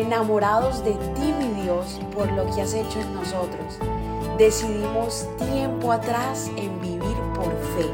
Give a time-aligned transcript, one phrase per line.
[0.00, 3.78] enamorados de ti, mi Dios, por lo que has hecho en nosotros.
[4.38, 7.86] Decidimos tiempo atrás en vivir por fe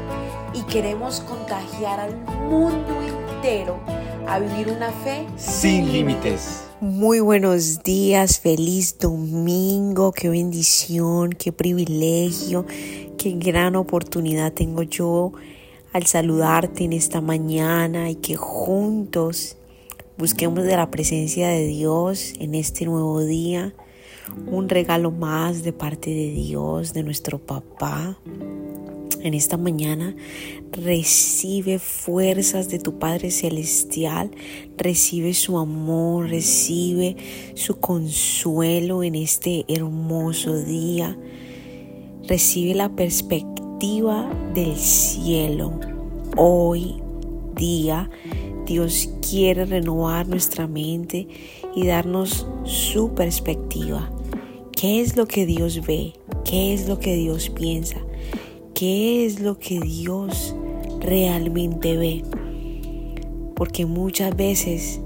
[0.53, 2.15] y queremos contagiar al
[2.49, 3.77] mundo entero
[4.27, 6.63] a vivir una fe sin límites.
[6.79, 12.65] Muy buenos días, feliz domingo, qué bendición, qué privilegio,
[13.17, 15.33] qué gran oportunidad tengo yo
[15.91, 19.56] al saludarte en esta mañana y que juntos
[20.17, 23.73] busquemos de la presencia de Dios en este nuevo día,
[24.47, 28.17] un regalo más de parte de Dios, de nuestro papá.
[29.21, 30.15] En esta mañana
[30.71, 34.31] recibe fuerzas de tu Padre Celestial,
[34.77, 37.15] recibe su amor, recibe
[37.55, 41.17] su consuelo en este hermoso día,
[42.27, 45.79] recibe la perspectiva del cielo.
[46.35, 47.01] Hoy
[47.55, 48.09] día
[48.67, 51.27] Dios quiere renovar nuestra mente
[51.73, 54.11] y darnos su perspectiva.
[54.73, 56.13] ¿Qué es lo que Dios ve?
[56.43, 57.97] ¿Qué es lo que Dios piensa?
[58.75, 60.53] ¿Qué es lo que Dios
[60.99, 62.23] realmente ve?
[63.55, 64.99] Porque muchas veces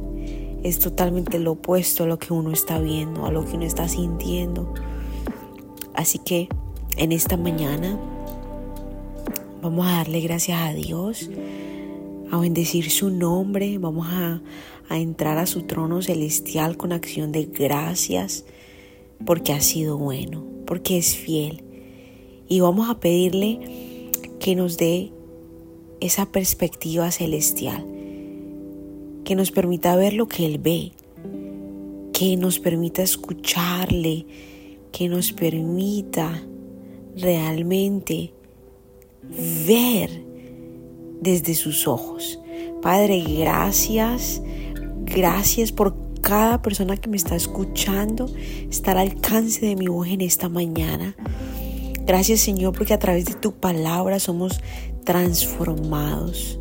[0.63, 3.87] es totalmente lo opuesto a lo que uno está viendo, a lo que uno está
[3.87, 4.73] sintiendo.
[5.93, 6.49] Así que
[6.97, 7.97] en esta mañana
[9.61, 11.29] vamos a darle gracias a Dios,
[12.31, 14.41] a bendecir su nombre, vamos a,
[14.87, 18.45] a entrar a su trono celestial con acción de gracias
[19.25, 21.63] porque ha sido bueno, porque es fiel.
[22.47, 25.11] Y vamos a pedirle que nos dé
[25.99, 27.85] esa perspectiva celestial,
[29.23, 30.93] que nos permita ver lo que Él ve,
[32.13, 34.25] que nos permita escucharle,
[34.91, 36.43] que nos permita
[37.15, 38.33] realmente
[39.67, 40.30] ver
[41.21, 42.39] desde sus ojos.
[42.81, 44.41] Padre, gracias,
[45.05, 48.29] gracias por cada persona que me está escuchando,
[48.69, 51.15] está al alcance de mi voz en esta mañana.
[52.05, 54.59] Gracias Señor porque a través de tu palabra somos
[55.03, 56.59] transformados.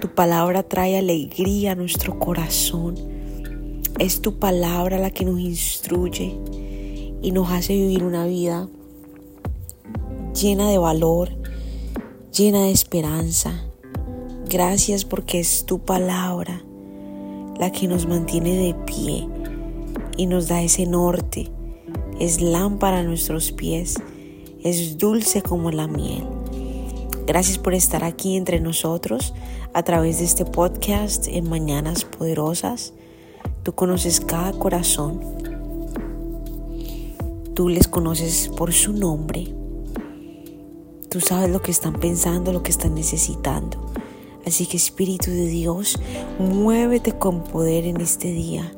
[0.00, 2.96] Tu palabra trae alegría a nuestro corazón.
[3.98, 6.38] Es tu palabra la que nos instruye
[7.20, 8.68] y nos hace vivir una vida
[10.40, 11.30] llena de valor,
[12.32, 13.69] llena de esperanza.
[14.50, 16.62] Gracias porque es tu palabra
[17.58, 19.28] la que nos mantiene de pie
[20.16, 21.50] y nos da ese norte.
[22.18, 23.94] Es lámpara a nuestros pies
[24.62, 26.26] es dulce como la miel.
[27.26, 29.34] Gracias por estar aquí entre nosotros
[29.72, 32.92] a través de este podcast en Mañanas Poderosas.
[33.62, 35.20] Tú conoces cada corazón.
[37.54, 39.54] Tú les conoces por su nombre.
[41.08, 43.90] Tú sabes lo que están pensando, lo que están necesitando.
[44.50, 45.98] Así que Espíritu de Dios,
[46.38, 48.72] muévete con poder en este día.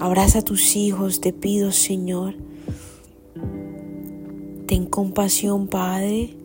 [0.00, 2.34] Abraza a tus hijos, te pido Señor
[4.68, 6.36] Ten compasión, Padre.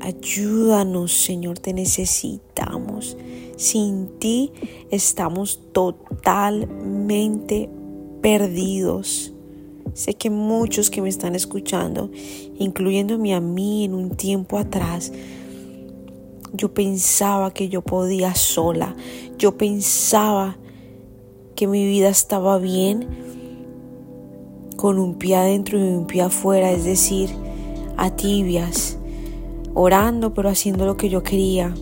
[0.00, 3.16] Ayúdanos, Señor, te necesitamos.
[3.56, 4.50] Sin ti
[4.90, 7.70] estamos totalmente
[8.20, 9.32] perdidos.
[9.96, 12.10] Sé que muchos que me están escuchando,
[12.58, 15.10] incluyéndome a mí en un tiempo atrás,
[16.52, 18.94] yo pensaba que yo podía sola.
[19.38, 20.58] Yo pensaba
[21.54, 23.08] que mi vida estaba bien
[24.76, 27.30] con un pie adentro y un pie afuera, es decir,
[27.96, 28.98] a tibias,
[29.72, 31.74] orando pero haciendo lo que yo quería,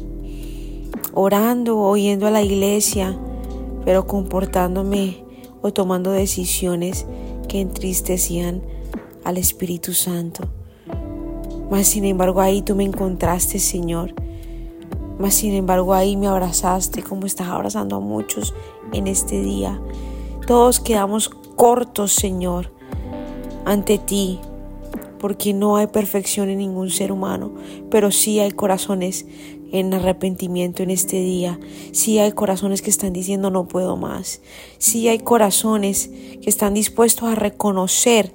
[1.14, 3.18] orando o yendo a la iglesia,
[3.84, 5.24] pero comportándome
[5.62, 7.06] o tomando decisiones
[7.54, 8.62] que entristecían
[9.22, 10.42] al Espíritu Santo.
[11.70, 14.12] Mas sin embargo ahí tú me encontraste, Señor.
[15.20, 18.54] Mas sin embargo ahí me abrazaste como estás abrazando a muchos
[18.92, 19.80] en este día.
[20.48, 22.72] Todos quedamos cortos, Señor,
[23.64, 24.40] ante ti,
[25.20, 27.54] porque no hay perfección en ningún ser humano,
[27.88, 29.26] pero sí hay corazones
[29.74, 31.58] en arrepentimiento en este día.
[31.90, 34.40] Sí hay corazones que están diciendo no puedo más.
[34.78, 36.10] Sí hay corazones
[36.40, 38.32] que están dispuestos a reconocer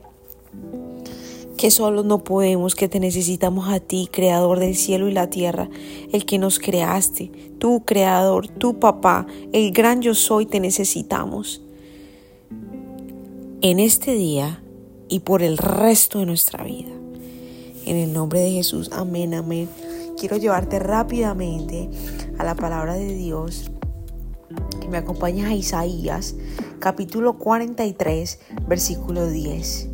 [1.55, 5.69] que solo no podemos, que te necesitamos a ti, creador del cielo y la tierra,
[6.11, 11.61] el que nos creaste, tu creador, tu papá, el gran yo soy, te necesitamos.
[13.61, 14.61] En este día
[15.07, 16.91] y por el resto de nuestra vida.
[17.85, 19.69] En el nombre de Jesús, amén, amén.
[20.19, 21.89] Quiero llevarte rápidamente
[22.37, 23.71] a la palabra de Dios
[24.81, 26.35] que me acompaña a Isaías,
[26.79, 29.89] capítulo 43, versículo 10.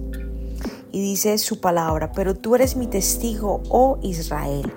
[0.92, 4.74] Y dice su palabra, pero tú eres mi testigo, oh Israel,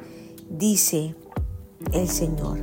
[0.51, 1.15] dice
[1.93, 2.59] el Señor.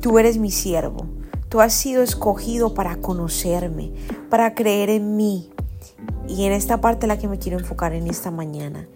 [0.00, 1.06] Tú eres mi siervo,
[1.50, 3.92] Tú has sido escogido para conocerme,
[4.28, 5.50] para creer en mí.
[6.28, 8.86] Y en esta parte la que me quiero enfocar en esta mañana.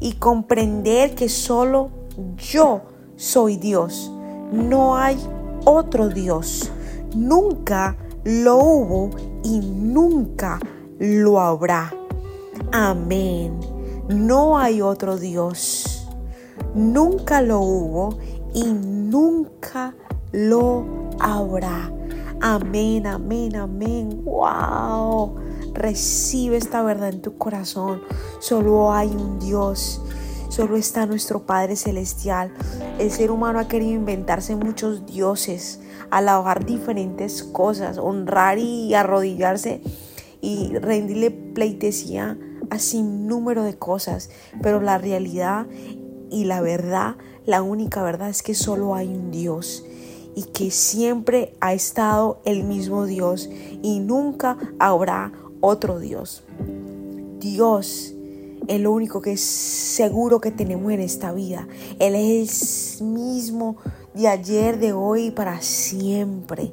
[0.00, 2.01] Y comprender que solo
[2.36, 2.82] yo
[3.16, 4.12] soy Dios.
[4.52, 5.18] No hay
[5.64, 6.70] otro Dios.
[7.14, 9.10] Nunca lo hubo
[9.44, 10.58] y nunca
[10.98, 11.92] lo habrá.
[12.72, 13.58] Amén.
[14.08, 16.08] No hay otro Dios.
[16.74, 18.18] Nunca lo hubo
[18.54, 19.94] y nunca
[20.32, 20.84] lo
[21.18, 21.92] habrá.
[22.40, 24.24] Amén, amén, amén.
[24.24, 25.36] Wow.
[25.74, 28.02] Recibe esta verdad en tu corazón.
[28.40, 30.02] Solo hay un Dios.
[30.52, 32.52] Solo está nuestro Padre Celestial.
[32.98, 39.80] El ser humano ha querido inventarse muchos dioses, alabar diferentes cosas, honrar y arrodillarse
[40.42, 42.36] y rendirle pleitesía
[42.68, 44.28] a sin número de cosas.
[44.60, 45.68] Pero la realidad
[46.30, 47.16] y la verdad,
[47.46, 49.86] la única verdad es que solo hay un Dios
[50.34, 53.48] y que siempre ha estado el mismo Dios
[53.80, 55.32] y nunca habrá
[55.62, 56.44] otro Dios.
[57.38, 58.16] Dios
[58.68, 61.66] es lo único que es seguro que tenemos en esta vida.
[61.98, 63.76] Él es el mismo
[64.14, 66.72] de ayer, de hoy y para siempre.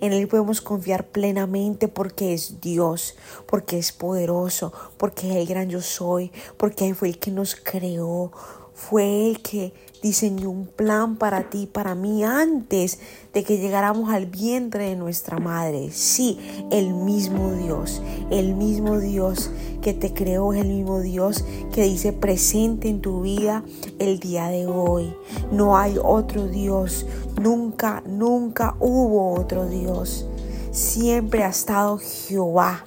[0.00, 5.68] En Él podemos confiar plenamente porque es Dios, porque es poderoso, porque es el gran
[5.68, 8.30] yo soy, porque Él fue el que nos creó,
[8.78, 13.00] fue el que diseñó un plan para ti, para mí, antes
[13.34, 15.90] de que llegáramos al vientre de nuestra madre.
[15.90, 16.38] Sí,
[16.70, 19.50] el mismo Dios, el mismo Dios
[19.82, 23.64] que te creó, es el mismo Dios que dice presente en tu vida
[23.98, 25.12] el día de hoy.
[25.50, 27.04] No hay otro Dios,
[27.40, 30.24] nunca, nunca hubo otro Dios.
[30.70, 32.84] Siempre ha estado Jehová,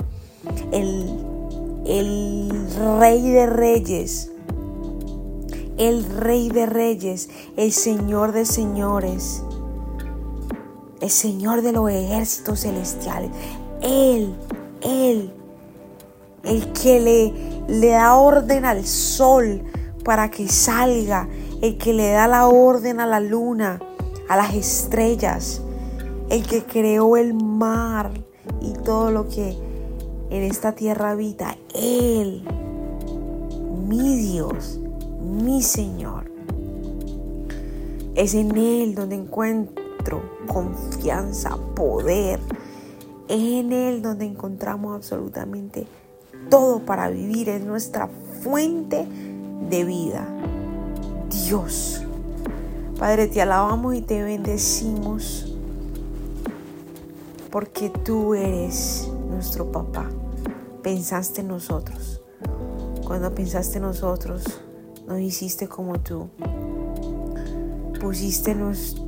[0.72, 1.06] el,
[1.86, 2.50] el
[2.98, 4.31] Rey de Reyes
[5.82, 9.42] el Rey de Reyes, el Señor de Señores,
[11.00, 13.32] el Señor de los ejércitos celestiales.
[13.82, 14.36] Él,
[14.82, 15.34] Él,
[16.44, 17.34] el que le,
[17.68, 19.64] le da orden al sol
[20.06, 21.28] para que salga,
[21.64, 23.80] el que le da la orden a la luna,
[24.30, 25.64] a las estrellas,
[26.30, 28.12] el que creó el mar
[28.62, 29.58] y todo lo que
[30.30, 31.58] en esta tierra habita.
[31.74, 32.48] Él,
[33.88, 34.81] mi Dios,
[35.22, 36.32] mi Señor.
[38.16, 42.40] Es en Él donde encuentro confianza, poder.
[43.28, 45.88] Es en Él donde encontramos absolutamente
[46.50, 47.50] todo para vivir.
[47.50, 48.10] Es nuestra
[48.42, 49.08] fuente
[49.70, 50.28] de vida.
[51.30, 52.02] Dios.
[53.00, 55.56] Padre, te alabamos y te bendecimos
[57.50, 60.10] porque tú eres nuestro papá.
[60.84, 62.22] Pensaste en nosotros.
[63.06, 64.62] Cuando pensaste en nosotros,
[65.12, 66.30] no hiciste como tú.
[68.00, 68.56] Pusiste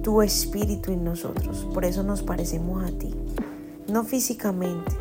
[0.01, 1.65] tu espíritu en nosotros.
[1.73, 3.15] Por eso nos parecemos a ti.
[3.87, 4.91] No físicamente,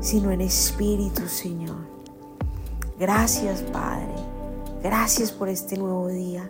[0.00, 1.76] sino en espíritu, Señor.
[2.98, 4.14] Gracias, Padre.
[4.82, 6.48] Gracias por este nuevo día.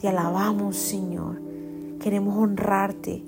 [0.00, 1.40] Te alabamos, Señor.
[2.00, 3.24] Queremos honrarte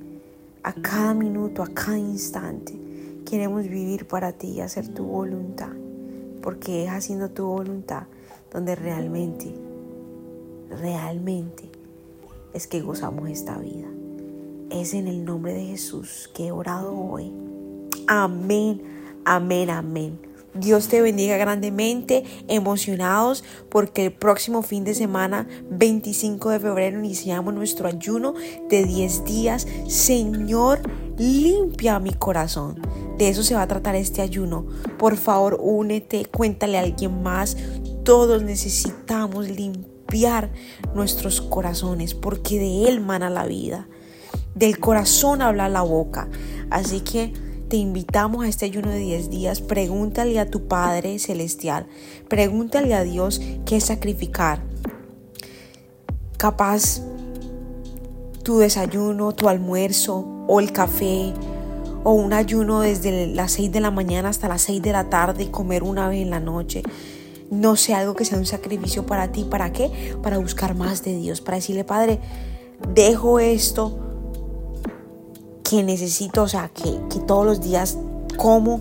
[0.62, 2.80] a cada minuto, a cada instante.
[3.28, 5.72] Queremos vivir para ti y hacer tu voluntad.
[6.40, 8.04] Porque es haciendo tu voluntad
[8.52, 9.54] donde realmente,
[10.70, 11.70] realmente
[12.52, 13.88] es que gozamos esta vida.
[14.70, 17.32] Es en el nombre de Jesús que he orado hoy.
[18.06, 18.82] Amén,
[19.24, 20.30] amén, amén.
[20.52, 27.54] Dios te bendiga grandemente, emocionados porque el próximo fin de semana, 25 de febrero, iniciamos
[27.54, 28.34] nuestro ayuno
[28.68, 29.68] de 10 días.
[29.86, 30.80] Señor,
[31.16, 32.82] limpia mi corazón.
[33.16, 34.66] De eso se va a tratar este ayuno.
[34.98, 37.56] Por favor, únete, cuéntale a alguien más.
[38.10, 40.50] Todos necesitamos limpiar
[40.96, 43.86] nuestros corazones porque de Él mana la vida.
[44.56, 46.28] Del corazón habla la boca.
[46.70, 47.32] Así que
[47.68, 49.60] te invitamos a este ayuno de 10 días.
[49.60, 51.86] Pregúntale a tu Padre Celestial.
[52.28, 54.60] Pregúntale a Dios qué sacrificar.
[56.36, 57.02] Capaz
[58.42, 61.32] tu desayuno, tu almuerzo o el café
[62.02, 65.44] o un ayuno desde las 6 de la mañana hasta las 6 de la tarde
[65.44, 66.82] y comer una vez en la noche
[67.50, 69.44] no sea algo que sea un sacrificio para ti.
[69.44, 70.16] ¿Para qué?
[70.22, 72.20] Para buscar más de Dios, para decirle, Padre,
[72.94, 73.98] dejo esto
[75.64, 77.98] que necesito, o sea, que, que todos los días
[78.36, 78.80] como,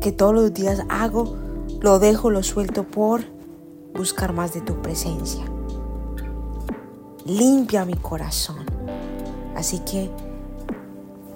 [0.00, 1.36] que todos los días hago,
[1.80, 3.22] lo dejo, lo suelto por
[3.94, 5.44] buscar más de tu presencia.
[7.24, 8.66] Limpia mi corazón.
[9.54, 10.10] Así que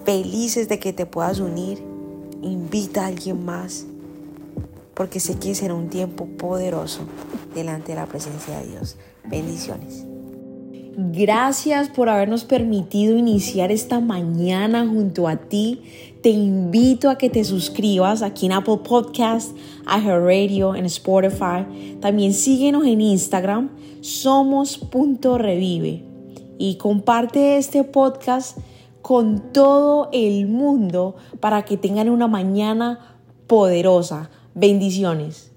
[0.04, 1.82] felices de que te puedas unir.
[2.40, 3.86] Invita a alguien más
[4.98, 7.02] porque sé que será un tiempo poderoso
[7.54, 8.96] delante de la presencia de Dios.
[9.24, 10.04] Bendiciones.
[10.96, 15.82] Gracias por habernos permitido iniciar esta mañana junto a ti.
[16.20, 21.96] Te invito a que te suscribas aquí en Apple Podcast, Radio, en Spotify.
[22.00, 26.02] También síguenos en Instagram, somos.revive.
[26.58, 28.58] Y comparte este podcast
[29.00, 34.28] con todo el mundo para que tengan una mañana poderosa.
[34.58, 35.52] Bendiciones.